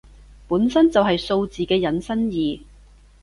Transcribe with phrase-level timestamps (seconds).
[0.47, 2.61] 本身就係數字嘅引申義